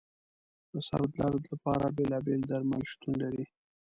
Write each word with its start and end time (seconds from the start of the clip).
د 0.71 0.73
سر 0.87 1.01
درد 1.17 1.41
لپاره 1.51 1.85
بېلابېل 1.97 2.41
درمل 2.51 2.81
شتون 2.91 3.13
لري. 3.23 3.45